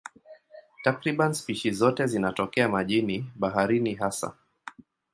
[0.83, 4.33] Takriban spishi zote zinatokea majini, baharini hasa.